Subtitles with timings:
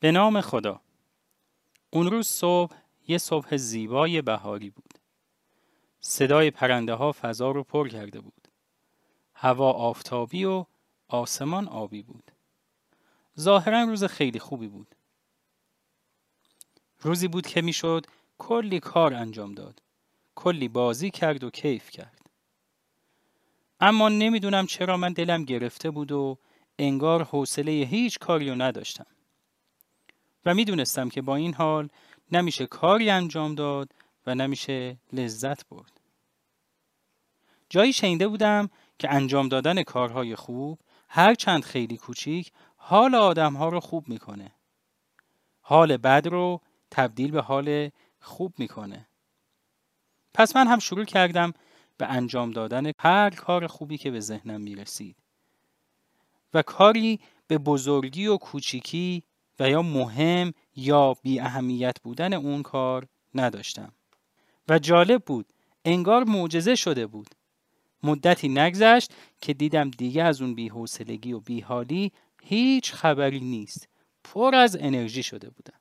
[0.00, 0.80] به نام خدا.
[1.90, 2.76] اون روز صبح
[3.08, 4.94] یه صبح زیبای بهاری بود.
[6.00, 8.48] صدای پرنده ها فضا رو پر کرده بود.
[9.34, 10.66] هوا آفتابی و
[11.08, 12.30] آسمان آبی بود.
[13.40, 14.94] ظاهرا روز خیلی خوبی بود.
[17.00, 18.06] روزی بود که می‌شد
[18.38, 19.82] کلی کار انجام داد.
[20.34, 22.30] کلی بازی کرد و کیف کرد.
[23.80, 26.38] اما نمی‌دونم چرا من دلم گرفته بود و
[26.78, 29.06] انگار حوصله هیچ کاری رو نداشتم.
[30.46, 31.88] و می‌دونستم که با این حال
[32.32, 33.92] نمیشه کاری انجام داد
[34.26, 36.00] و نمیشه لذت برد.
[37.68, 44.08] جایی شنیده بودم که انجام دادن کارهای خوب هرچند خیلی کوچیک حال آدمها رو خوب
[44.08, 44.52] می‌کنه.
[45.60, 46.60] حال بد رو
[46.90, 49.08] تبدیل به حال خوب می‌کنه.
[50.34, 51.52] پس من هم شروع کردم
[51.96, 55.16] به انجام دادن هر کار خوبی که به ذهنم می‌رسید.
[56.54, 59.22] و کاری به بزرگی و کوچیکی
[59.60, 63.92] و یا مهم یا بی اهمیت بودن اون کار نداشتم.
[64.68, 65.46] و جالب بود.
[65.84, 67.28] انگار معجزه شده بود.
[68.02, 73.88] مدتی نگذشت که دیدم دیگه از اون بیحوصلگی و بیحالی هیچ خبری نیست.
[74.24, 75.80] پر از انرژی شده بودم.